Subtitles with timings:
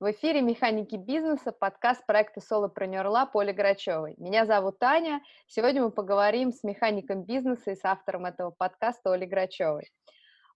[0.00, 4.14] В эфире «Механики бизнеса», подкаст проекта Solopreneur Lab Оли Грачевой.
[4.16, 5.20] Меня зовут Таня.
[5.48, 9.90] Сегодня мы поговорим с механиком бизнеса и с автором этого подкаста Олей Грачевой.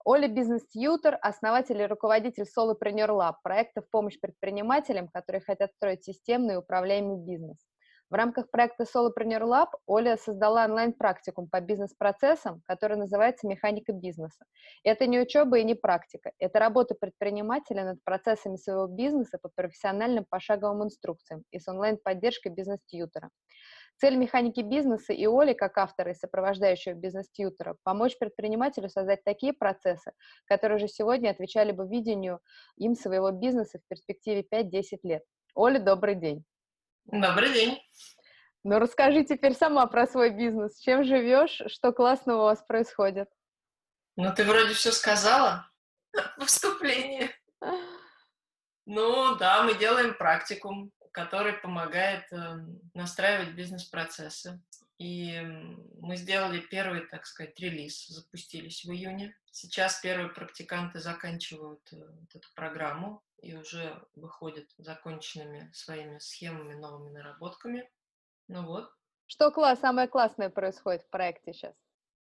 [0.05, 6.55] Оля бизнес-тьютер, основатель и руководитель Solopreneur Lab, проекта в помощь предпринимателям, которые хотят строить системный
[6.55, 7.57] и управляемый бизнес.
[8.13, 14.45] В рамках проекта Solopreneur Lab Оля создала онлайн-практикум по бизнес-процессам, который называется «Механика бизнеса».
[14.85, 16.33] Это не учеба и не практика.
[16.39, 23.31] Это работа предпринимателя над процессами своего бизнеса по профессиональным пошаговым инструкциям и с онлайн-поддержкой бизнес-тьютера.
[23.97, 30.13] Цель механики бизнеса и Оли, как автора и сопровождающего бизнес-тьютера, помочь предпринимателю создать такие процессы,
[30.45, 32.41] которые же сегодня отвечали бы видению
[32.77, 35.23] им своего бизнеса в перспективе 5-10 лет.
[35.55, 36.45] Оля, добрый день.
[37.07, 37.83] Добрый день.
[38.65, 40.79] Ну, расскажи теперь сама про свой бизнес.
[40.79, 41.61] Чем живешь?
[41.67, 43.29] Что классного у вас происходит?
[44.17, 45.69] Ну, ты вроде все сказала
[46.39, 47.31] в вступлении.
[48.87, 52.59] Ну, да, мы делаем практикум, который помогает э,
[52.95, 54.61] настраивать бизнес-процессы.
[54.99, 55.41] И
[55.99, 59.37] мы сделали первый, так сказать, релиз, запустились в июне.
[59.51, 67.13] Сейчас первые практиканты заканчивают э, вот эту программу и уже выходят законченными своими схемами, новыми
[67.13, 67.91] наработками.
[68.49, 68.91] Ну вот.
[69.27, 71.75] Что класс, самое классное происходит в проекте сейчас?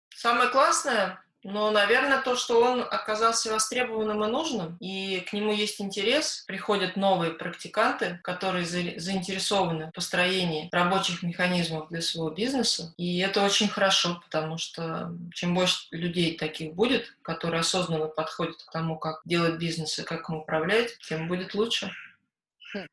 [0.10, 5.80] Самое классное но, наверное, то, что он оказался востребованным и нужным, и к нему есть
[5.80, 12.94] интерес, приходят новые практиканты, которые заинтересованы в построении рабочих механизмов для своего бизнеса.
[12.98, 18.72] И это очень хорошо, потому что чем больше людей таких будет, которые осознанно подходят к
[18.72, 21.92] тому, как делать бизнес и как им управлять, тем будет лучше.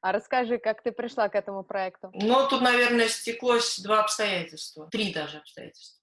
[0.00, 2.10] А расскажи, как ты пришла к этому проекту?
[2.14, 5.96] Ну, тут, наверное, стеклось два обстоятельства, три даже обстоятельства.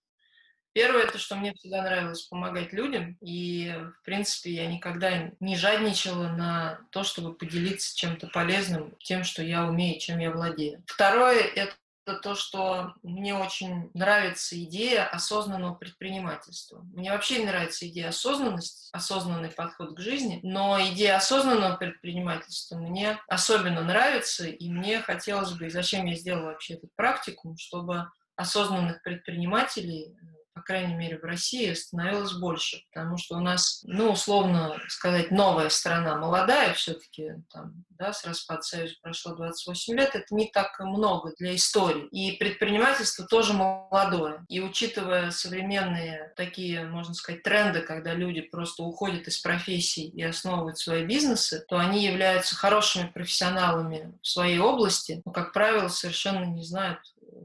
[0.73, 6.29] Первое, это что мне всегда нравилось помогать людям, и, в принципе, я никогда не жадничала
[6.29, 10.83] на то, чтобы поделиться чем-то полезным, тем, что я умею, чем я владею.
[10.87, 11.75] Второе, это
[12.05, 16.85] это то, что мне очень нравится идея осознанного предпринимательства.
[16.93, 23.81] Мне вообще нравится идея осознанности, осознанный подход к жизни, но идея осознанного предпринимательства мне особенно
[23.81, 30.13] нравится, и мне хотелось бы, и зачем я сделала вообще этот практикум, чтобы осознанных предпринимателей
[30.53, 35.69] по крайней мере, в России становилось больше, потому что у нас, ну, условно сказать, новая
[35.69, 41.33] страна, молодая все-таки, там, да, с распад Союза прошло 28 лет, это не так много
[41.37, 42.07] для истории.
[42.11, 44.45] И предпринимательство тоже молодое.
[44.47, 50.77] И учитывая современные такие, можно сказать, тренды, когда люди просто уходят из профессий и основывают
[50.77, 56.63] свои бизнесы, то они являются хорошими профессионалами в своей области, но, как правило, совершенно не
[56.63, 56.99] знают,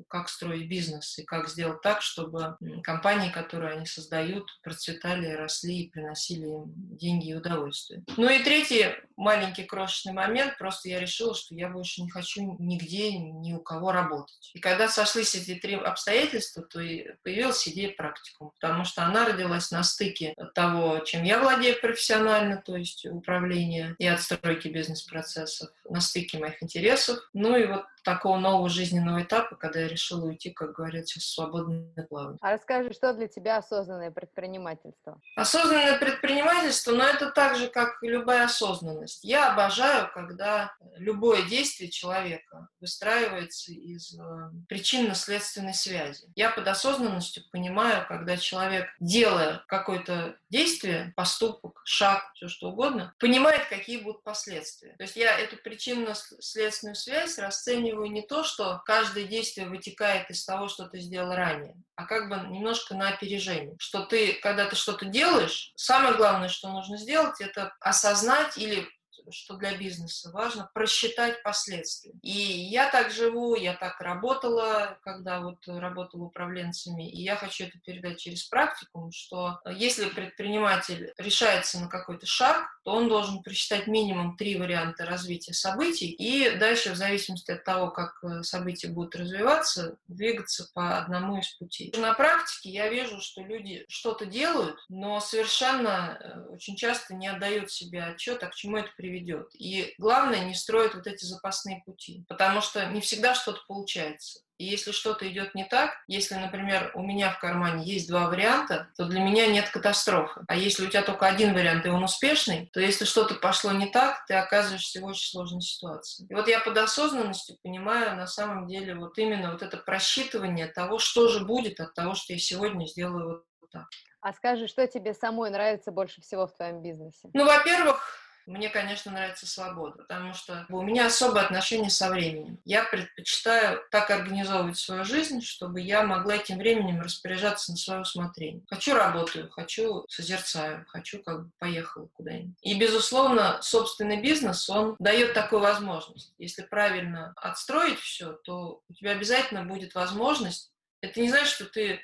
[0.09, 5.91] как строить бизнес и как сделать так, чтобы компании, которые они создают, процветали, росли и
[5.91, 8.03] приносили им деньги и удовольствие.
[8.16, 13.19] Ну и третий маленький крошечный момент, просто я решила, что я больше не хочу нигде,
[13.19, 14.50] ни у кого работать.
[14.54, 19.70] И когда сошлись эти три обстоятельства, то и появилась идея практикум, потому что она родилась
[19.70, 26.38] на стыке того, чем я владею профессионально, то есть управление и отстройки бизнес-процессов, на стыке
[26.38, 27.19] моих интересов.
[27.32, 31.34] Ну и вот такого нового жизненного этапа, когда я решила уйти, как говорят сейчас, в
[31.34, 32.38] свободное плавание.
[32.41, 35.20] А расскажи, что для тебя осознанное предпринимательство?
[35.36, 39.22] Осознанное предпринимательство, но это так же, как и любая осознанность.
[39.24, 44.22] Я обожаю, когда любое действие человека выстраивается из э,
[44.68, 46.30] причинно-следственной связи.
[46.34, 53.68] Я под осознанностью понимаю, когда человек, делая какое-то действие, поступок, шаг, все что угодно, понимает,
[53.68, 54.94] какие будут последствия.
[54.96, 60.68] То есть я эту причинно-следственную связь расцениваю не то, что каждое действие вытекает из того,
[60.68, 63.76] что ты сделал ранее, а как бы немножко на опережение.
[63.78, 68.88] Что ты, когда ты что-то делаешь, самое главное, что нужно сделать, это осознать или
[69.32, 72.12] что для бизнеса важно, просчитать последствия.
[72.22, 77.78] И я так живу, я так работала, когда вот работала управленцами, и я хочу это
[77.78, 84.36] передать через практику, что если предприниматель решается на какой-то шаг, то он должен просчитать минимум
[84.36, 89.96] три варианта развития событий, и дальше, в зависимости от того, как э, события будут развиваться,
[90.08, 91.92] двигаться по одному из путей.
[91.96, 97.70] На практике я вижу, что люди что-то делают, но совершенно э, очень часто не отдают
[97.70, 99.49] себе отчет, а к чему это приведет ведет.
[99.55, 104.41] И главное, не строить вот эти запасные пути, потому что не всегда что-то получается.
[104.59, 108.88] И если что-то идет не так, если, например, у меня в кармане есть два варианта,
[108.97, 110.41] то для меня нет катастрофы.
[110.49, 113.87] А если у тебя только один вариант, и он успешный, то если что-то пошло не
[113.87, 116.26] так, ты оказываешься в очень сложной ситуации.
[116.29, 120.99] И вот я под осознанностью понимаю на самом деле вот именно вот это просчитывание того,
[120.99, 123.87] что же будет от того, что я сегодня сделаю вот так.
[124.20, 127.31] А скажи, что тебе самой нравится больше всего в твоем бизнесе?
[127.32, 128.18] Ну, во-первых,
[128.48, 132.58] мне, конечно, нравится свобода, потому что у меня особое отношение со временем.
[132.64, 138.62] Я предпочитаю так организовывать свою жизнь, чтобы я могла этим временем распоряжаться на свое усмотрение.
[138.68, 142.56] Хочу работаю, хочу созерцаю, хочу как бы поехала куда-нибудь.
[142.62, 146.32] И, безусловно, собственный бизнес, он дает такую возможность.
[146.38, 150.72] Если правильно отстроить все, то у тебя обязательно будет возможность.
[151.02, 152.00] Это не значит, что ты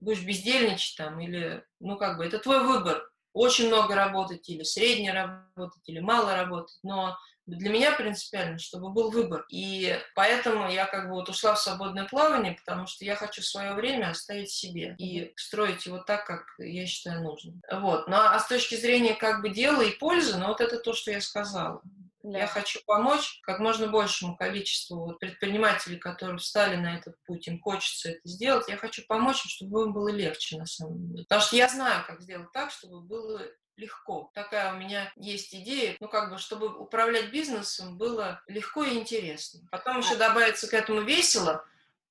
[0.00, 5.12] будешь бездельничать там или, ну как бы, это твой выбор очень много работать или средне
[5.12, 7.16] работать, или мало работать, но
[7.46, 9.44] для меня принципиально, чтобы был выбор.
[9.50, 13.74] И поэтому я как бы вот ушла в свободное плавание, потому что я хочу свое
[13.74, 17.62] время оставить себе и строить его так, как я считаю нужным.
[17.70, 18.08] Вот.
[18.08, 21.10] Ну, а с точки зрения как бы дела и пользы, ну вот это то, что
[21.10, 21.82] я сказала.
[22.26, 22.38] Да.
[22.40, 28.10] Я хочу помочь как можно большему количеству предпринимателей, которые встали на этот путь, им хочется
[28.10, 28.66] это сделать.
[28.66, 31.22] Я хочу помочь им, чтобы им было легче на самом деле.
[31.22, 33.42] Потому что я знаю, как сделать так, чтобы было
[33.76, 34.32] легко.
[34.34, 39.60] Такая у меня есть идея, ну как бы, чтобы управлять бизнесом было легко и интересно.
[39.70, 41.64] Потом еще добавиться к этому весело,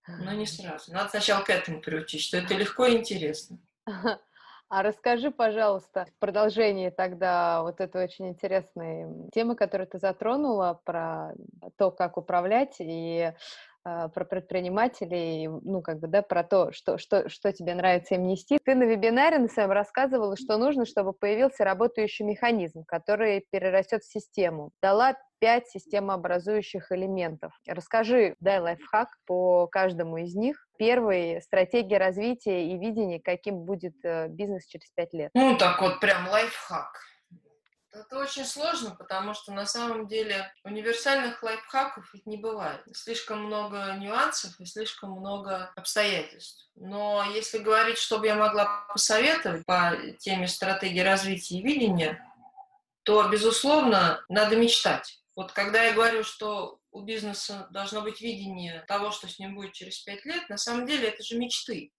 [0.07, 0.93] но не сразу.
[0.93, 3.59] Надо сначала к этому приучить, что это легко и интересно.
[4.71, 11.33] А расскажи, пожалуйста, в продолжении тогда вот этой очень интересной темы, которую ты затронула, про
[11.77, 13.33] то, как управлять и
[13.85, 18.57] про предпринимателей, ну, как бы, да, про то, что, что, что тебе нравится им нести.
[18.63, 24.11] Ты на вебинаре на своем рассказывала, что нужно, чтобы появился работающий механизм, который перерастет в
[24.11, 24.71] систему.
[24.81, 27.51] Дала пять системообразующих элементов.
[27.67, 30.65] Расскажи, дай лайфхак по каждому из них.
[30.77, 35.29] Первый— стратегия развития и видение, каким будет э, бизнес через пять лет.
[35.35, 36.99] Ну, так вот прям лайфхак.
[37.95, 42.81] Это очень сложно, потому что на самом деле универсальных лайфхаков ведь не бывает.
[42.93, 46.69] Слишком много нюансов и слишком много обстоятельств.
[46.75, 52.33] Но если говорить, что бы я могла посоветовать по теме стратегии развития и видения,
[53.03, 55.23] то, безусловно, надо мечтать.
[55.33, 59.71] Вот когда я говорю, что у бизнеса должно быть видение того, что с ним будет
[59.71, 61.93] через пять лет, на самом деле это же мечты.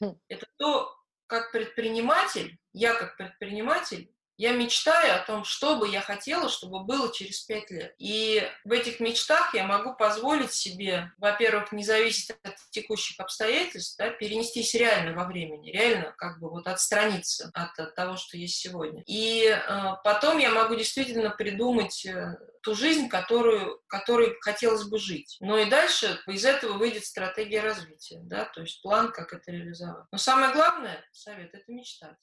[0.00, 0.18] Хм.
[0.28, 0.94] Это то,
[1.26, 7.12] как предприниматель, я как предприниматель я мечтаю о том, что бы я хотела, чтобы было
[7.12, 7.94] через пять лет.
[7.98, 14.10] И в этих мечтах я могу позволить себе, во-первых, не зависеть от текущих обстоятельств, да,
[14.10, 19.02] перенестись реально во времени, реально как бы вот отстраниться от, от того, что есть сегодня.
[19.06, 19.58] И э,
[20.04, 25.36] потом я могу действительно придумать э, ту жизнь, которую, которой хотелось бы жить.
[25.40, 30.06] Но и дальше из этого выйдет стратегия развития, да, то есть план, как это реализовать.
[30.12, 32.16] Но самое главное, совет, это мечтать.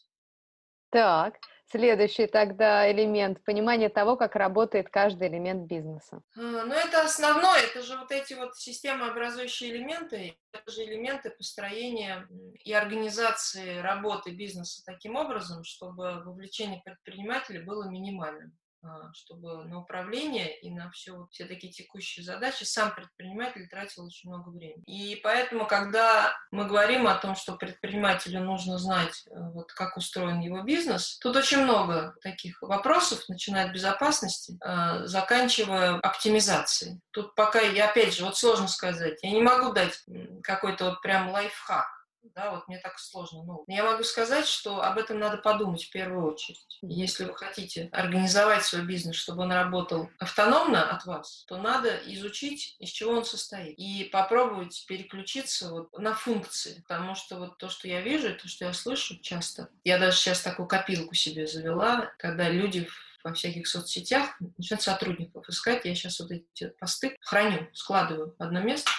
[0.96, 1.36] Так,
[1.70, 6.22] Следующий тогда элемент– понимание того, как работает каждый элемент бизнеса.
[6.38, 12.26] А, ну, это основное, это же вот эти вот системообразующие элементы, это же элементы построения
[12.64, 18.54] и организации работы бизнеса таким образом, чтобы вовлечение предпринимателя было минимальным.
[18.86, 24.30] А, чтобы на управление и на все, все такие текущие задачи сам предприниматель тратил очень
[24.30, 24.84] много времени.
[24.86, 30.40] И поэтому, когда мы говорим о том, что предпринимателю нужно знать, э, вот, как устроен
[30.40, 37.02] его бизнес, тут очень много таких вопросов, начиная от безопасности, а, заканчивая оптимизацией.
[37.12, 40.04] Тут пока, я опять же, вот сложно сказать, я не могу дать
[40.44, 41.88] какой-то вот прям лайфхак,
[42.34, 43.44] да, вот мне так сложно.
[43.44, 46.80] Ну, я могу сказать, что об этом надо подумать в первую очередь.
[46.82, 52.76] Если вы хотите организовать свой бизнес, чтобы он работал автономно от вас, то надо изучить,
[52.80, 57.88] из чего он состоит, и попробовать переключиться вот на функции, потому что вот то, что
[57.88, 62.50] я вижу, то, что я слышу часто, я даже сейчас такую копилку себе завела, когда
[62.50, 62.88] люди
[63.26, 65.84] во всяких соцсетях начинают сотрудников искать.
[65.84, 68.92] Я сейчас вот эти посты храню, складываю в одно место,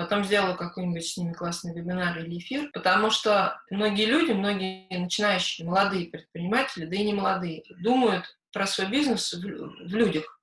[0.00, 5.68] потом сделаю какой-нибудь с ними классный вебинар или эфир, потому что многие люди, многие начинающие
[5.68, 10.40] молодые предприниматели, да и не молодые, думают про свой бизнес в, людях,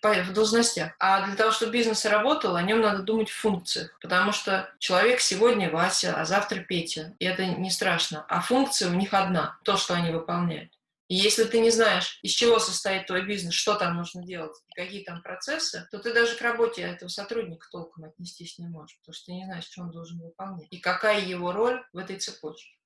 [0.00, 0.92] в должностях.
[1.00, 5.20] А для того, чтобы бизнес работал, о нем надо думать в функциях, потому что человек
[5.20, 8.24] сегодня Вася, а завтра Петя, и это не страшно.
[8.28, 10.70] А функция у них одна, то, что они выполняют.
[11.10, 14.80] И если ты не знаешь, из чего состоит твой бизнес, что там нужно делать и
[14.80, 19.14] какие там процессы, то ты даже к работе этого сотрудника толком отнестись не можешь, потому
[19.14, 22.76] что ты не знаешь, что он должен выполнять и какая его роль в этой цепочке.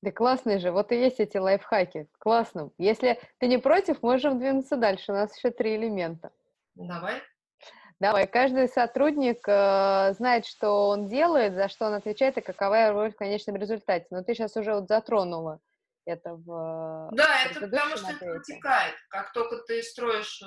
[0.00, 2.08] Да классные же, вот и есть эти лайфхаки.
[2.18, 2.70] Классно.
[2.78, 5.12] Если ты не против, можем двинуться дальше.
[5.12, 6.32] У нас еще три элемента.
[6.74, 7.20] Давай.
[8.00, 13.00] Давай, каждый сотрудник э, знает, что он делает, за что он отвечает и какова его
[13.02, 14.06] роль в конечном результате.
[14.08, 15.60] Но ты сейчас уже вот затронула
[16.04, 18.94] это в Да, это потому что это протекает.
[19.08, 20.46] Как только ты строишь э,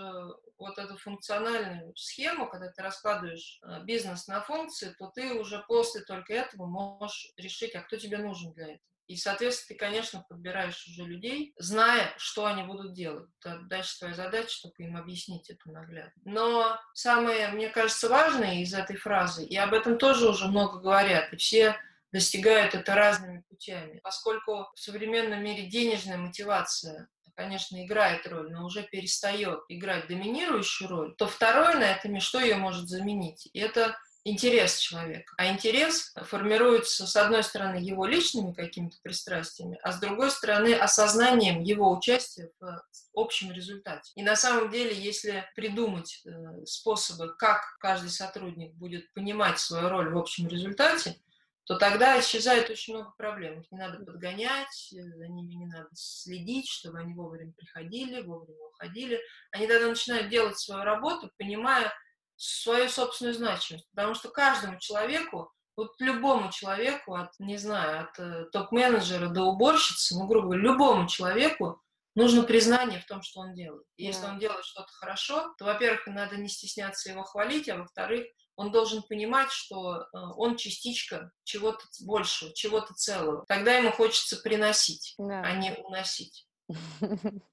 [0.58, 6.02] вот эту функциональную схему, когда ты раскладываешь э, бизнес на функции, то ты уже после
[6.02, 8.80] только этого можешь решить, а кто тебе нужен для этого.
[9.08, 13.30] И, соответственно, ты, конечно, подбираешь уже людей, зная, что они будут делать.
[13.40, 16.12] Это дальше твоя задача, чтобы им объяснить это наглядно.
[16.24, 21.32] Но самое, мне кажется, важное из этой фразы, и об этом тоже уже много говорят,
[21.34, 21.78] и все
[22.16, 24.00] достигают это разными путями.
[24.02, 31.16] Поскольку в современном мире денежная мотивация конечно, играет роль, но уже перестает играть доминирующую роль,
[31.18, 33.50] то второе на этом, что ее может заменить?
[33.54, 35.34] Это интерес человека.
[35.38, 41.62] А интерес формируется, с одной стороны, его личными какими-то пристрастиями, а с другой стороны, осознанием
[41.62, 44.12] его участия в общем результате.
[44.16, 50.12] И на самом деле, если придумать э, способы, как каждый сотрудник будет понимать свою роль
[50.12, 51.18] в общем результате,
[51.66, 53.60] то тогда исчезает очень много проблем.
[53.60, 58.66] Их не надо подгонять, э, за ними не надо следить, чтобы они вовремя приходили, вовремя
[58.68, 59.20] уходили.
[59.52, 61.92] Они тогда начинают делать свою работу, понимая,
[62.36, 63.88] свою собственную значимость.
[63.96, 70.16] Потому что каждому человеку, вот любому человеку, от, не знаю, от э, топ-менеджера до уборщицы,
[70.16, 71.82] ну, грубо говоря, любому человеку
[72.16, 73.86] нужно признание в том, что он делает.
[73.98, 78.26] И если он делает что-то хорошо, то, во-первых, надо не стесняться его хвалить, а во-вторых,
[78.56, 80.06] он должен понимать, что э,
[80.38, 83.46] он частичка чего-то большего, чего-то целого.
[83.48, 85.42] Тогда ему хочется приносить, yeah.
[85.44, 86.48] а не уносить.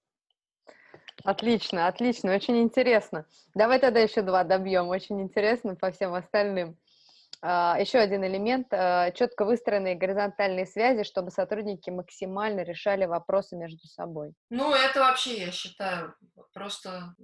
[1.25, 3.27] Отлично, отлично, очень интересно.
[3.55, 6.77] Давай тогда еще два добьем, очень интересно по всем остальным.
[7.43, 13.87] Uh, еще один элемент uh,— четко выстроенные горизонтальные связи, чтобы сотрудники максимально решали вопросы между
[13.89, 14.33] собой.
[14.51, 16.15] Ну, это вообще, я считаю,
[16.53, 17.15] просто...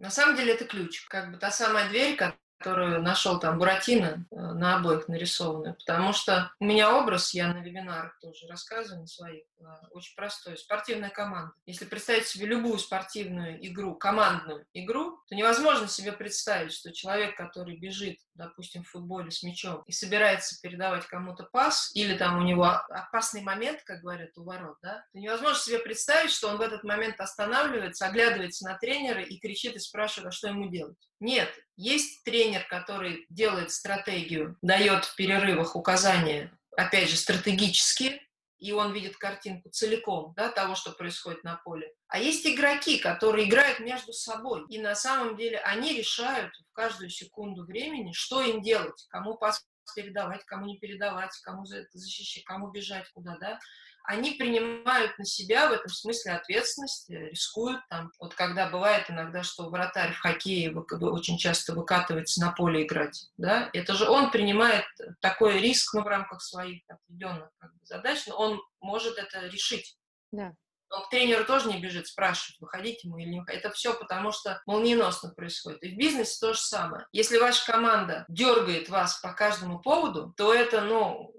[0.00, 1.06] На самом деле это ключ.
[1.06, 2.16] Как бы та самая дверь,
[2.60, 7.60] которую нашел там Буратино э, на обоих нарисованную, потому что у меня образ, я на
[7.60, 10.58] вебинарах тоже рассказываю на своих, э, очень простой.
[10.58, 11.52] Спортивная команда.
[11.64, 17.78] Если представить себе любую спортивную игру, командную игру, то невозможно себе представить, что человек, который
[17.78, 22.64] бежит, допустим, в футболе с мячом и собирается передавать кому-то пас, или там у него
[22.64, 26.82] опасный момент, как говорят у ворот, да, то невозможно себе представить, что он в этот
[26.82, 30.96] момент останавливается, оглядывается на тренера и кричит и спрашивает, а что ему делать.
[31.20, 38.22] Нет, есть тренер, который делает стратегию, дает в перерывах указания, опять же, стратегические,
[38.60, 41.92] и он видит картинку целиком, да, того, что происходит на поле.
[42.08, 47.10] А есть игроки, которые играют между собой, и на самом деле они решают в каждую
[47.10, 49.64] секунду времени, что им делать, кому пас
[49.96, 53.58] передавать, кому не передавать, кому защищать, кому бежать, куда, да
[54.04, 58.10] они принимают на себя в этом смысле ответственность, э, рискуют там.
[58.18, 63.70] Вот когда бывает иногда, что вратарь в хоккее очень часто выкатывается на поле играть, да,
[63.72, 64.84] это же он принимает
[65.20, 69.96] такой риск, ну, в рамках своих определенных как бы, задач, но он может это решить.
[70.32, 70.54] Да.
[70.92, 73.60] Он к тренеру тоже не бежит спрашивать, выходить ему или не выходить.
[73.60, 75.82] Это все потому, что молниеносно происходит.
[75.84, 77.06] И в бизнесе то же самое.
[77.12, 81.32] Если ваша команда дергает вас по каждому поводу, то это, ну,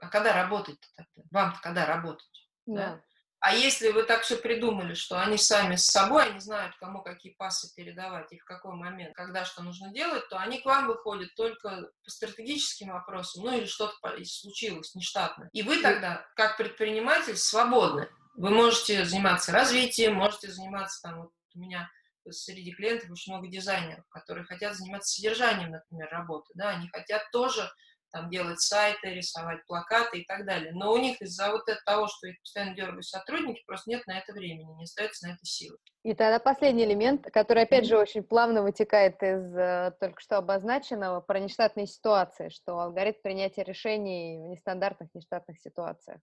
[0.00, 1.28] а когда работать-то тогда?
[1.30, 2.26] Вам-то когда работать?
[2.66, 2.74] Да.
[2.74, 3.02] да?
[3.40, 7.32] А если вы так все придумали, что они сами с собой, они знают, кому какие
[7.34, 11.32] пасы передавать и в какой момент, когда что нужно делать, то они к вам выходят
[11.36, 15.48] только по стратегическим вопросам, ну или что-то случилось нештатно.
[15.52, 18.08] И вы тогда, как предприниматель, свободны.
[18.34, 21.88] Вы можете заниматься развитием, можете заниматься там, вот у меня
[22.28, 27.70] среди клиентов очень много дизайнеров, которые хотят заниматься содержанием, например, работы, да, они хотят тоже
[28.10, 30.72] там делать сайты, рисовать плакаты и так далее.
[30.72, 34.18] Но у них из-за вот этого того, что их постоянно дергают сотрудники, просто нет на
[34.18, 35.76] это времени, не остается на это силы.
[36.02, 41.20] И тогда последний элемент, который, опять же, очень плавно вытекает из э, только что обозначенного,
[41.20, 46.20] про нештатные ситуации, что алгоритм принятия решений в нестандартных, нештатных ситуациях.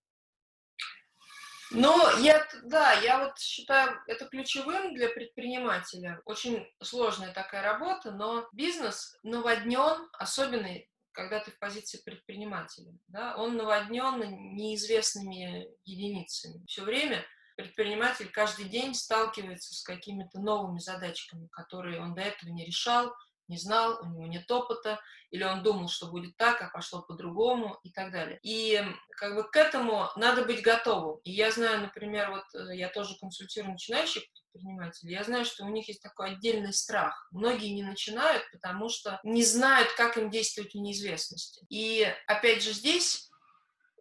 [1.75, 6.21] Ну, я, да, я вот считаю это ключевым для предпринимателя.
[6.25, 10.67] Очень сложная такая работа, но бизнес наводнен, особенно
[11.13, 16.65] когда ты в позиции предпринимателя, да, он наводнен неизвестными единицами.
[16.65, 17.24] Все время
[17.55, 23.13] предприниматель каждый день сталкивается с какими-то новыми задачками, которые он до этого не решал,
[23.47, 25.00] не знал, у него нет опыта,
[25.31, 28.39] или он думал, что будет так, а пошло по-другому и так далее.
[28.43, 28.81] И
[29.17, 31.19] как бы к этому надо быть готовым.
[31.23, 35.69] И я знаю, например, вот э, я тоже консультирую начинающих предпринимателей, я знаю, что у
[35.69, 37.27] них есть такой отдельный страх.
[37.31, 41.65] Многие не начинают, потому что не знают, как им действовать в неизвестности.
[41.69, 43.31] И опять же здесь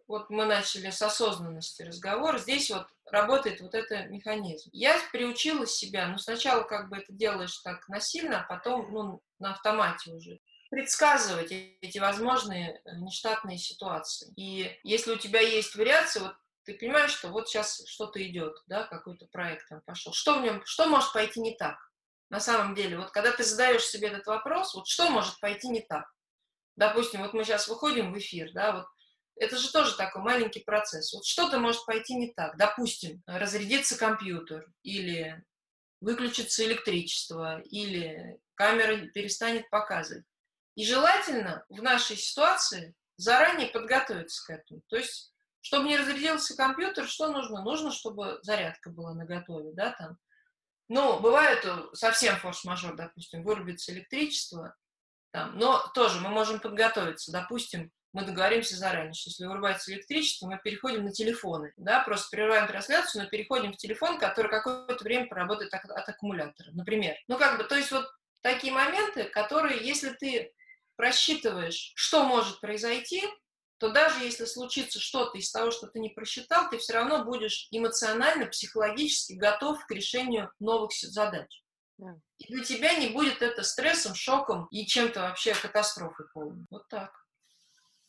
[0.07, 4.69] вот мы начали с осознанности разговор, здесь вот работает вот этот механизм.
[4.73, 9.51] Я приучила себя, ну, сначала как бы это делаешь так насильно, а потом, ну, на
[9.51, 14.33] автомате уже предсказывать эти возможные э, нештатные ситуации.
[14.35, 16.33] И если у тебя есть вариации, вот
[16.65, 20.13] ты понимаешь, что вот сейчас что-то идет, да, какой-то проект там пошел.
[20.13, 21.77] Что в нем, что может пойти не так?
[22.29, 25.81] На самом деле, вот когда ты задаешь себе этот вопрос, вот что может пойти не
[25.81, 26.11] так?
[26.75, 28.87] Допустим, вот мы сейчас выходим в эфир, да, вот
[29.35, 31.13] Это же тоже такой маленький процесс.
[31.13, 32.57] Вот что-то может пойти не так.
[32.57, 35.43] Допустим, разрядится компьютер, или
[36.01, 40.25] выключится электричество, или камера перестанет показывать.
[40.75, 44.81] И желательно в нашей ситуации заранее подготовиться к этому.
[44.87, 47.63] То есть, чтобы не разрядился компьютер, что нужно?
[47.63, 50.17] Нужно, чтобы зарядка была наготове, да, там.
[50.89, 54.75] Ну, бывает совсем форс-мажор, допустим, вырубится электричество,
[55.31, 57.31] там, но тоже мы можем подготовиться.
[57.31, 62.67] Допустим, мы договоримся заранее, что если вырубается электричество, мы переходим на телефоны, да, просто прерываем
[62.67, 67.15] трансляцию, но переходим в телефон, который какое-то время поработает от, от аккумулятора, например.
[67.27, 68.05] Ну, как бы, то есть вот
[68.41, 70.53] такие моменты, которые, если ты
[70.95, 73.23] просчитываешь, что может произойти,
[73.79, 77.67] то даже если случится что-то из того, что ты не просчитал, ты все равно будешь
[77.71, 81.63] эмоционально, психологически готов к решению новых задач.
[81.97, 82.15] Да.
[82.37, 86.65] И для тебя не будет это стрессом, шоком и чем-то вообще катастрофой полной.
[86.69, 87.22] Вот так.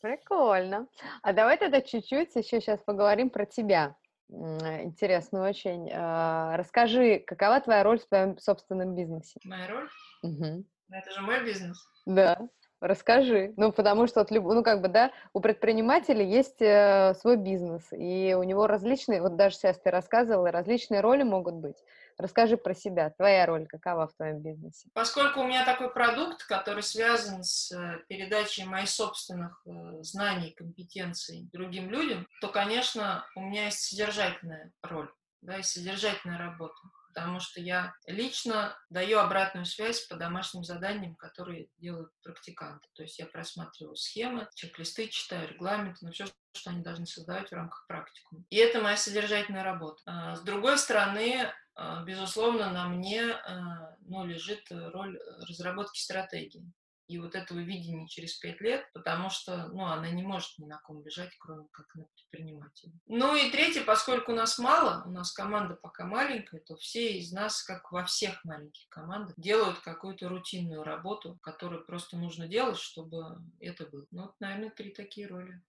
[0.01, 0.87] Прикольно.
[1.23, 3.95] А давай тогда чуть-чуть еще сейчас поговорим про тебя.
[4.29, 5.89] Интересно очень.
[5.93, 9.39] А, расскажи, какова твоя роль в твоем собственном бизнесе?
[9.43, 9.89] Моя роль?
[10.23, 10.65] Угу.
[10.91, 11.77] Это же мой бизнес.
[12.05, 12.37] Да.
[12.81, 13.53] Расскажи.
[13.57, 18.35] Ну, потому что, вот, ну, как бы, да, у предпринимателя есть э, свой бизнес, и
[18.37, 21.77] у него различные, вот даже сейчас ты рассказывала, различные роли могут быть.
[22.17, 23.09] Расскажи про себя.
[23.09, 24.89] Твоя роль какова в твоем бизнесе?
[24.93, 31.49] Поскольку у меня такой продукт, который связан с э, передачей моих собственных э, знаний, компетенций
[31.51, 36.75] другим людям, то, конечно, у меня есть содержательная роль, да, и содержательная работа
[37.15, 42.87] потому что я лично даю обратную связь по домашним заданиям, которые делают практиканты.
[42.93, 47.53] То есть я просматриваю схемы, чек-листы, читаю регламенты, но все, что они должны создавать в
[47.53, 48.43] рамках практикума.
[48.49, 50.01] И это моя содержательная работа.
[50.05, 55.17] А, с другой стороны, а, безусловно, на мне а, ну, лежит роль
[55.47, 56.69] разработки стратегии
[57.07, 60.79] и вот этого видения через пять лет, потому что, ну, она не может ни на
[60.79, 62.93] ком лежать, кроме как на предпринимателе.
[63.07, 67.63] Ну и третье, поскольку нас мало, у нас команда пока маленькая, то все из нас,
[67.63, 73.85] как во всех маленьких командах, делают какую-то рутинную работу, которую просто нужно делать, чтобы это
[73.85, 74.05] было.
[74.11, 75.61] Ну, вот, наверное, три такие роли.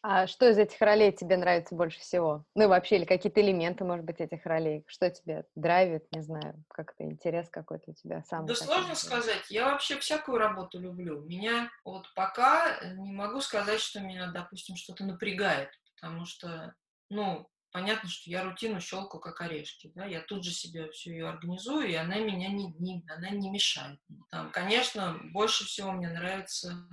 [0.00, 2.44] А что из этих ролей тебе нравится больше всего?
[2.54, 4.84] Ну и вообще, или какие-то элементы, может быть, этих ролей?
[4.86, 8.46] Что тебе драйвит, не знаю, как-то интерес какой-то у тебя сам?
[8.46, 9.44] Да сложно сказать.
[9.50, 11.22] Я вообще всякую работу люблю.
[11.24, 16.74] Меня вот пока э, не могу сказать, что меня, допустим, что-то напрягает, потому что,
[17.10, 21.28] ну, понятно, что я рутину щелкаю как орешки, да, я тут же себе всю ее
[21.28, 23.98] организую, и она меня не, не, она не мешает.
[24.30, 26.88] Там, конечно, больше всего мне нравится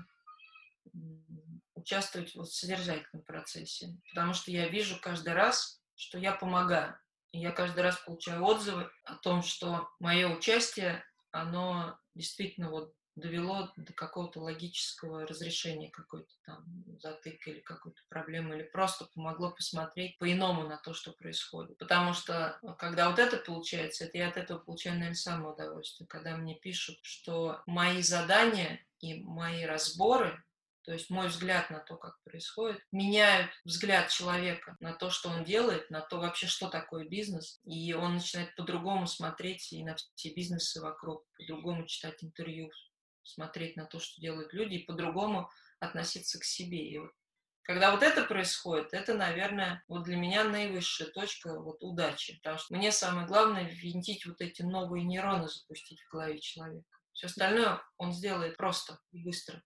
[1.85, 6.97] участвовать вот в содержательном процессе, потому что я вижу каждый раз, что я помогаю.
[7.31, 13.71] И я каждый раз получаю отзывы о том, что мое участие, оно действительно вот довело
[13.77, 16.65] до какого-то логического разрешения какой-то там
[16.99, 21.77] затыка или какой-то проблемы, или просто помогло посмотреть по-иному на то, что происходит.
[21.77, 26.07] Потому что ну, когда вот это получается, это я от этого получаю, наверное, самое удовольствие,
[26.07, 30.43] когда мне пишут, что мои задания и мои разборы
[30.85, 35.43] то есть мой взгляд на то, как происходит, меняют взгляд человека на то, что он
[35.43, 40.33] делает, на то вообще, что такое бизнес, и он начинает по-другому смотреть и на все
[40.33, 42.69] бизнесы вокруг, по-другому читать интервью,
[43.23, 46.87] смотреть на то, что делают люди, и по-другому относиться к себе.
[46.87, 47.11] И вот
[47.63, 52.37] когда вот это происходит, это, наверное, вот для меня наивысшая точка вот удачи.
[52.37, 56.85] Потому что мне самое главное винтить вот эти новые нейроны, запустить в голове человека.
[57.13, 59.63] Все остальное он сделает просто и быстро.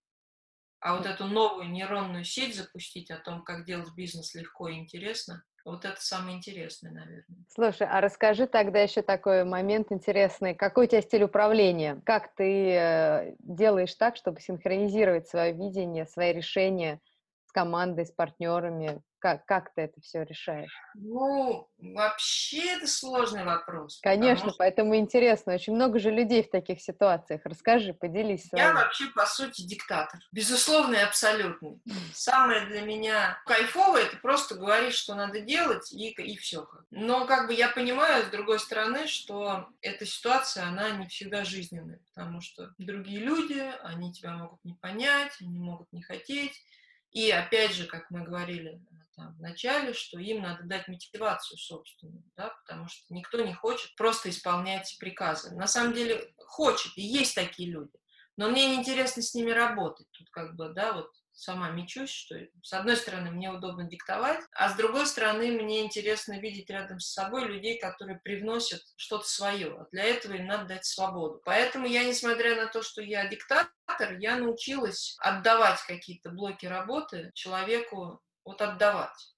[0.82, 5.44] А вот эту новую нейронную сеть запустить о том, как делать бизнес легко и интересно,
[5.66, 7.46] вот это самое интересное, наверное.
[7.50, 10.56] Слушай, а расскажи тогда еще такой момент интересный.
[10.56, 12.02] Какой у тебя стиль управления?
[12.06, 17.02] Как ты э, делаешь так, чтобы синхронизировать свое видение, свои решения
[17.46, 19.02] с командой, с партнерами?
[19.20, 20.72] Как, как ты это все решаешь?
[20.96, 24.00] Ну, вообще это сложный вопрос.
[24.02, 24.58] Конечно, что...
[24.58, 25.54] поэтому интересно.
[25.54, 27.42] Очень много же людей в таких ситуациях.
[27.44, 28.48] Расскажи, поделись.
[28.48, 28.64] Своим.
[28.64, 30.22] Я вообще, по сути, диктатор.
[30.32, 31.82] Безусловный и абсолютный.
[32.14, 36.68] Самое для меня кайфовое, это просто говорить, что надо делать, и, и все.
[36.90, 42.00] Но как бы я понимаю, с другой стороны, что эта ситуация, она не всегда жизненная,
[42.14, 46.64] потому что другие люди, они тебя могут не понять, они могут не хотеть.
[47.12, 48.80] И опять же, как мы говорили
[49.20, 53.94] там, в начале, что им надо дать мотивацию собственную, да, потому что никто не хочет
[53.96, 55.54] просто исполнять приказы.
[55.56, 57.92] На самом деле хочет, и есть такие люди,
[58.38, 60.08] но мне неинтересно с ними работать.
[60.12, 64.70] Тут как бы, да, вот сама мечусь, что с одной стороны мне удобно диктовать, а
[64.70, 69.82] с другой стороны мне интересно видеть рядом с собой людей, которые привносят что-то свое.
[69.82, 71.42] А для этого им надо дать свободу.
[71.44, 78.22] Поэтому я, несмотря на то, что я диктатор, я научилась отдавать какие-то блоки работы человеку,
[78.50, 79.36] вот отдавать.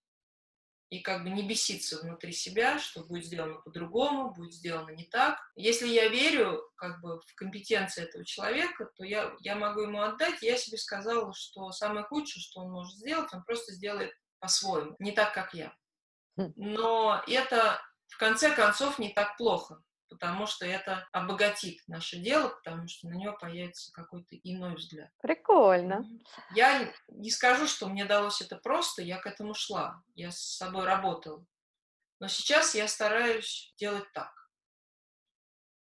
[0.90, 5.38] И как бы не беситься внутри себя, что будет сделано по-другому, будет сделано не так.
[5.56, 10.42] Если я верю как бы в компетенции этого человека, то я, я могу ему отдать.
[10.42, 15.12] Я себе сказала, что самое худшее, что он может сделать, он просто сделает по-своему, не
[15.14, 15.74] так, как я.
[16.38, 16.52] Хм.
[16.56, 22.86] Но это в конце концов не так плохо потому что это обогатит наше дело, потому
[22.88, 25.10] что на него появится какой-то иной взгляд.
[25.22, 26.04] Прикольно.
[26.54, 30.86] Я не скажу, что мне далось это просто, я к этому шла, я с собой
[30.86, 31.46] работала.
[32.20, 34.32] Но сейчас я стараюсь делать так.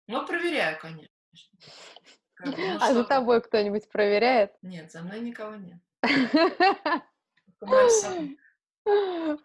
[0.07, 1.17] Но проверяю, конечно.
[2.35, 4.53] Как ну, а за тобой кто-нибудь проверяет?
[4.61, 5.81] Нет, за мной никого нет.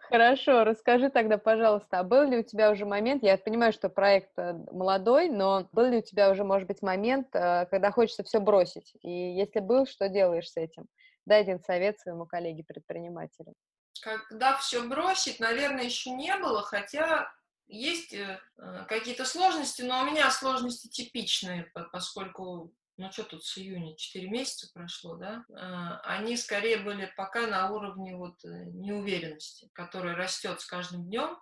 [0.08, 4.36] Хорошо, расскажи тогда, пожалуйста, а был ли у тебя уже момент, я понимаю, что проект
[4.36, 8.40] э, молодой, но был ли у тебя уже, может быть, момент, э, когда хочется все
[8.40, 8.94] бросить?
[9.02, 10.86] И если был, что делаешь с этим?
[11.24, 13.54] Дай один совет своему коллеге-предпринимателю.
[14.02, 17.30] Когда все бросить, наверное, еще не было, хотя
[17.68, 18.40] есть э,
[18.88, 24.68] какие-то сложности, но у меня сложности типичные, поскольку ну что тут с июня, 4 месяца
[24.74, 30.66] прошло, да, а, они скорее были пока на уровне вот э, неуверенности, которая растет с
[30.66, 31.38] каждым днем.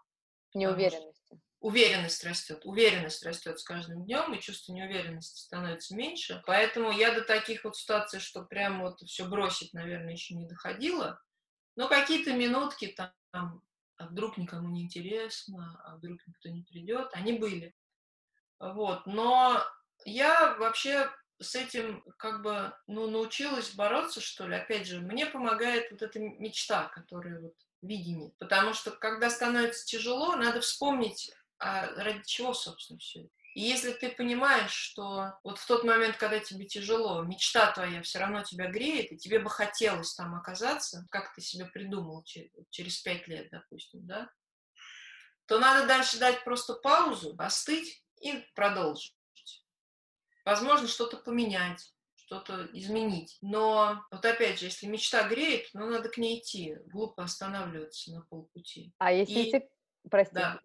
[0.53, 1.41] Неуверенности.
[1.61, 6.43] Уверенность растет, уверенность растет с каждым днем, и чувство неуверенности становится меньше.
[6.47, 11.19] Поэтому я до таких вот ситуаций, что прям вот все бросить, наверное, еще не доходила.
[11.75, 13.63] Но какие-то минутки там,
[13.97, 17.75] а вдруг никому не интересно, а вдруг никто не придет, они были.
[18.59, 19.65] Вот, но
[20.05, 21.11] я вообще
[21.41, 24.57] с этим как бы, ну, научилась бороться, что ли.
[24.57, 28.33] Опять же, мне помогает вот эта мечта, которая вот видение.
[28.39, 33.31] Потому что, когда становится тяжело, надо вспомнить, а ради чего, собственно, все это.
[33.55, 38.19] И если ты понимаешь, что вот в тот момент, когда тебе тяжело, мечта твоя все
[38.19, 43.27] равно тебя греет, и тебе бы хотелось там оказаться, как ты себе придумал через пять
[43.29, 44.31] лет, допустим, да,
[45.47, 49.16] то надо дальше дать просто паузу, остыть и продолжить.
[50.47, 53.37] Возможно, что-то поменять, что-то изменить.
[53.43, 56.79] Но вот опять же, если мечта греет, ну, надо к ней идти.
[56.87, 58.95] Глупо останавливаться на полпути.
[58.99, 59.51] А если И...
[59.51, 59.69] ты...
[60.09, 60.37] Прости.
[60.37, 60.61] Да.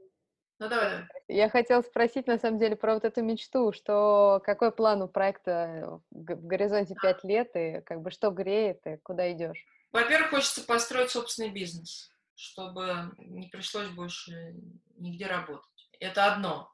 [0.60, 1.08] Ну, давай, давай.
[1.28, 6.00] Я хотела спросить, на самом деле, про вот эту мечту, что какой план у проекта
[6.12, 9.66] в горизонте пять лет, и как бы что греет, и куда идешь?
[9.92, 14.54] Во-первых, хочется построить собственный бизнес, чтобы не пришлось больше
[14.98, 15.90] нигде работать.
[16.00, 16.72] Это одно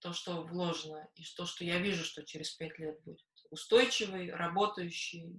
[0.00, 5.30] то, что вложено, и то, что я вижу, что через пять лет будет устойчивый, работающий,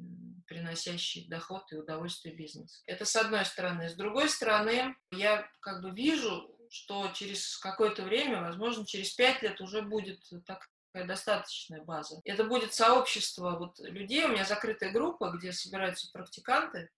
[0.48, 2.84] приносящий доход и удовольствие бизнес.
[2.86, 3.90] Это с одной стороны.
[3.90, 9.60] С другой стороны, я как бы вижу, что через какое-то время, возможно, через пять лет
[9.62, 12.22] уже будет такая достаточная база.
[12.24, 16.90] Это будет сообщество вот людей, у меня закрытая группа, где собираются практиканты,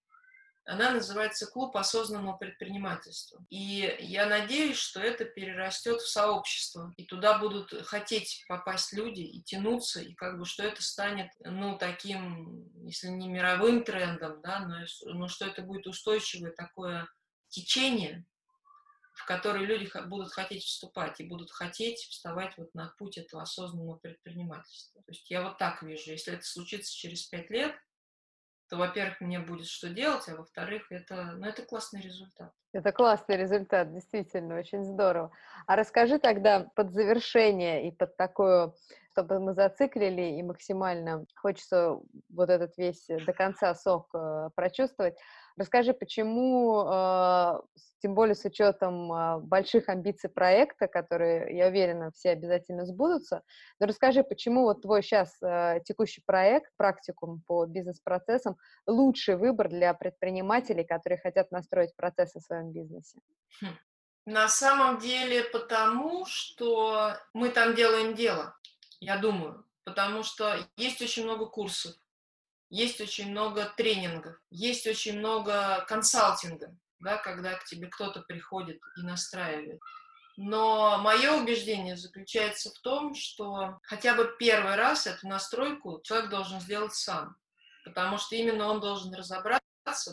[0.65, 3.45] она называется «Клуб осознанного предпринимательства».
[3.49, 9.41] И я надеюсь, что это перерастет в сообщество, и туда будут хотеть попасть люди и
[9.41, 14.86] тянуться, и как бы что это станет, ну, таким, если не мировым трендом, да, но,
[15.13, 17.08] но что это будет устойчивое такое
[17.49, 18.25] течение,
[19.13, 23.97] в которое люди будут хотеть вступать и будут хотеть вставать вот на путь этого осознанного
[23.97, 25.01] предпринимательства.
[25.04, 27.75] То есть я вот так вижу, если это случится через пять лет,
[28.69, 32.51] то, во-первых, мне будет что делать, а во-вторых, это, ну, это классный результат.
[32.73, 35.32] Это классный результат, действительно, очень здорово.
[35.67, 38.75] А расскажи тогда под завершение и под такую,
[39.12, 41.99] чтобы мы зациклили и максимально хочется
[42.30, 45.15] вот этот весь до конца сок э, прочувствовать.
[45.58, 47.62] Расскажи, почему, а,
[48.02, 53.41] тем более с учетом а, больших амбиций проекта, которые, я уверена, все обязательно сбудутся,
[53.80, 59.94] но расскажи, почему вот твой сейчас а, текущий проект, практикум по бизнес-процессам, лучший выбор для
[59.94, 63.20] предпринимателей, которые хотят настроить процессы в своем бизнесе?
[63.62, 63.78] Хм.
[64.26, 68.58] На самом деле потому, что мы там делаем дело,
[69.00, 71.94] я думаю, потому что есть очень много курсов,
[72.69, 79.01] есть очень много тренингов, есть очень много консалтинга, да, когда к тебе кто-то приходит и
[79.01, 79.80] настраивает.
[80.38, 86.60] Но мое убеждение заключается в том, что хотя бы первый раз эту настройку человек должен
[86.60, 87.38] сделать сам,
[87.86, 89.62] потому что именно он должен разобраться,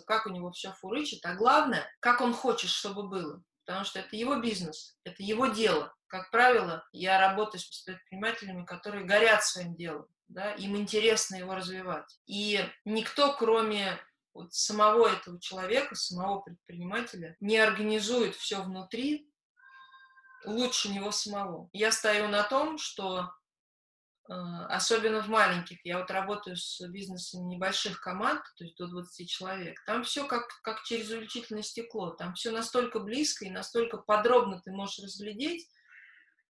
[0.07, 4.15] как у него все фурычит, а главное, как он хочет, чтобы было, потому что это
[4.15, 5.93] его бизнес, это его дело.
[6.07, 12.19] Как правило, я работаю с предпринимателями, которые горят своим делом, да, им интересно его развивать.
[12.27, 13.99] И никто, кроме
[14.35, 19.31] вот самого этого человека, самого предпринимателя, не организует все внутри
[20.45, 21.69] лучше него самого.
[21.73, 23.31] Я стою на том, что
[24.29, 25.79] а, особенно в маленьких.
[25.85, 29.83] Я вот работаю с бизнесами небольших команд, то есть до 20 человек.
[29.85, 32.11] Там все как, как через увеличительное стекло.
[32.11, 35.69] Там все настолько близко и настолько подробно ты можешь разглядеть,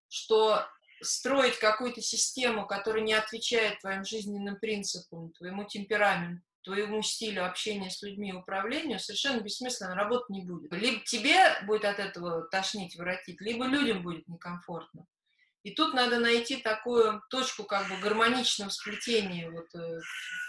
[0.09, 0.67] что
[1.03, 8.03] строить какую-то систему, которая не отвечает твоим жизненным принципам, твоему темпераменту, твоему стилю общения с
[8.03, 10.73] людьми управлению, совершенно бессмысленно, работать не будет.
[10.73, 15.07] Либо тебе будет от этого тошнить, воротить, либо людям будет некомфортно.
[15.63, 20.01] И тут надо найти такую точку как бы гармоничного сплетения вот, э,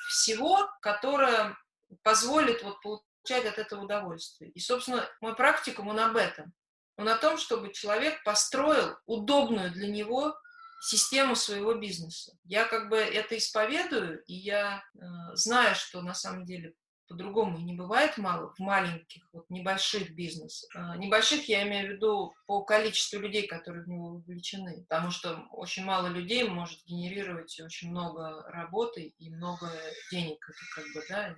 [0.09, 1.55] всего, которая
[2.01, 4.49] позволит вот, получать от этого удовольствие.
[4.51, 6.53] И, собственно, мой практикум, он об этом.
[6.97, 10.35] Он о том, чтобы человек построил удобную для него
[10.83, 12.33] систему своего бизнеса.
[12.43, 14.99] Я как бы это исповедую, и я э,
[15.33, 16.73] знаю, что на самом деле
[17.07, 20.69] по-другому не бывает мало в маленьких, вот небольших бизнесах.
[20.75, 25.45] А, небольших я имею в виду по количеству людей, которые в него вовлечены, потому что
[25.51, 29.71] очень мало людей может генерировать очень много работы и много
[30.11, 30.37] денег.
[30.49, 31.35] Это как бы, да,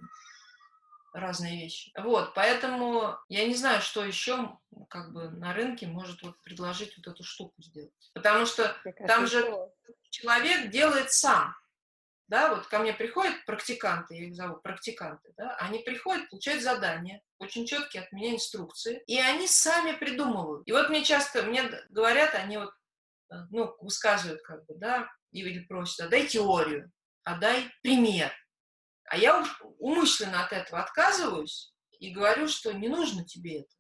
[1.15, 1.91] разные вещи.
[1.97, 4.58] Вот, поэтому я не знаю, что еще
[4.89, 8.12] как бы на рынке может вот предложить вот эту штуку сделать.
[8.13, 8.75] Потому что
[9.08, 9.43] там же
[10.12, 11.56] человек делает сам
[12.28, 17.21] да, вот ко мне приходят практиканты, я их зову практиканты, да, они приходят, получают задания,
[17.39, 20.67] очень четкие от меня инструкции, и они сами придумывают.
[20.67, 22.73] И вот мне часто, мне говорят, они вот,
[23.32, 26.91] э, ну, высказывают как бы, да, или просят, а дай теорию,
[27.23, 28.32] а дай пример.
[29.08, 29.46] А я
[29.80, 33.76] умышленно от этого отказываюсь и говорю, что не нужно тебе это.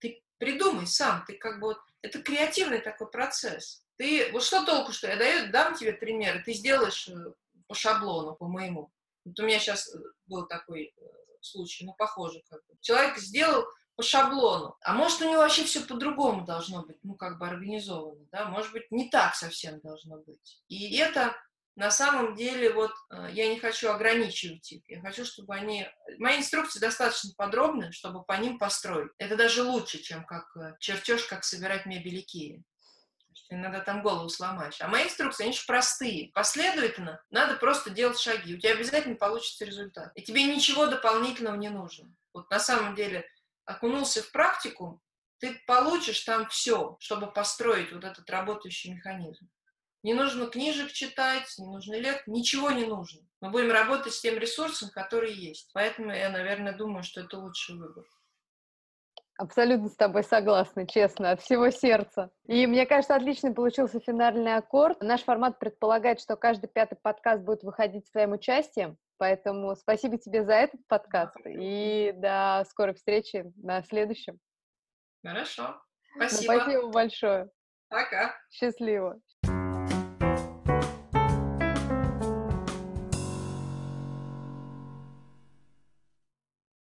[0.00, 3.82] Ты придумай сам, ты как бы вот, это креативный такой процесс.
[3.96, 7.32] Ты, вот что толку, что я даю, дам тебе пример, ты сделаешь э,
[7.66, 8.92] по шаблону, по моему.
[9.24, 11.04] Вот у меня сейчас э, был такой э,
[11.40, 12.74] случай, ну, похоже как бы.
[12.80, 17.38] Человек сделал по шаблону, а может, у него вообще все по-другому должно быть, ну, как
[17.38, 20.62] бы организовано, да, может быть, не так совсем должно быть.
[20.68, 21.34] И это
[21.76, 25.88] на самом деле, вот, э, я не хочу ограничивать их, я хочу, чтобы они...
[26.18, 29.12] Мои инструкции достаточно подробные, чтобы по ним построить.
[29.18, 30.46] Это даже лучше, чем как
[30.80, 32.64] чертеж, как собирать мебель Икеи
[33.50, 34.80] иногда там голову сломаешь.
[34.80, 36.30] А мои инструкции, они же простые.
[36.32, 38.54] Последовательно надо просто делать шаги.
[38.54, 40.12] У тебя обязательно получится результат.
[40.14, 42.12] И тебе ничего дополнительного не нужно.
[42.32, 43.26] Вот на самом деле
[43.64, 45.02] окунулся в практику,
[45.38, 49.48] ты получишь там все, чтобы построить вот этот работающий механизм.
[50.02, 53.22] Не нужно книжек читать, не нужно лет, ничего не нужно.
[53.40, 55.70] Мы будем работать с тем ресурсом, который есть.
[55.74, 58.04] Поэтому я, наверное, думаю, что это лучший выбор.
[59.38, 62.30] Абсолютно с тобой согласна, честно, от всего сердца.
[62.46, 65.02] И мне кажется, отличный получился финальный аккорд.
[65.02, 70.54] Наш формат предполагает, что каждый пятый подкаст будет выходить своим участием, поэтому спасибо тебе за
[70.54, 74.38] этот подкаст и до скорой встречи на следующем.
[75.22, 75.82] Хорошо.
[76.14, 76.52] Ну, спасибо.
[76.52, 77.50] Ну, спасибо большое.
[77.88, 78.34] Пока.
[78.50, 79.20] Счастливо.